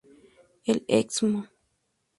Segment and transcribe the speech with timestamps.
[0.65, 1.47] El Excmo.